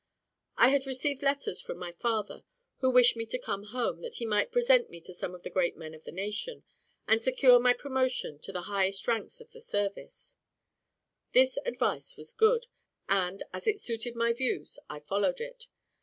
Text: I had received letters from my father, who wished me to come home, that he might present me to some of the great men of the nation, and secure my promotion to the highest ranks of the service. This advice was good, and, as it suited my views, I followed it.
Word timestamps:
I 0.57 0.69
had 0.69 0.87
received 0.87 1.21
letters 1.21 1.61
from 1.61 1.77
my 1.77 1.91
father, 1.91 2.43
who 2.79 2.89
wished 2.89 3.15
me 3.15 3.27
to 3.27 3.37
come 3.37 3.65
home, 3.65 4.01
that 4.01 4.15
he 4.15 4.25
might 4.25 4.51
present 4.51 4.89
me 4.89 4.99
to 5.01 5.13
some 5.13 5.35
of 5.35 5.43
the 5.43 5.49
great 5.51 5.77
men 5.77 5.93
of 5.93 6.05
the 6.05 6.11
nation, 6.11 6.63
and 7.07 7.21
secure 7.21 7.59
my 7.59 7.73
promotion 7.73 8.39
to 8.39 8.51
the 8.51 8.61
highest 8.63 9.07
ranks 9.07 9.39
of 9.39 9.51
the 9.51 9.61
service. 9.61 10.37
This 11.33 11.59
advice 11.67 12.17
was 12.17 12.33
good, 12.33 12.65
and, 13.07 13.43
as 13.53 13.67
it 13.67 13.79
suited 13.79 14.15
my 14.15 14.33
views, 14.33 14.79
I 14.89 15.01
followed 15.01 15.39
it. 15.39 15.67